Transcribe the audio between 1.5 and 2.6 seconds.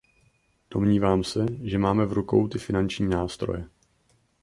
že máme v rukou ty